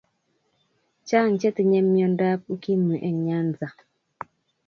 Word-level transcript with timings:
Chan 1.07 1.29
che 1.39 1.49
tindo 1.55 1.79
mwonda 1.89 2.29
ukimu 2.53 2.93
en 3.07 3.15
nyanza 3.27 3.67